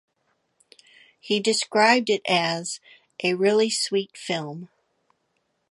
He 1.19 1.39
described 1.39 2.09
it 2.09 2.23
as 2.27 2.79
"a 3.23 3.35
really 3.35 3.69
sweet 3.69 4.17
film". 4.17 4.67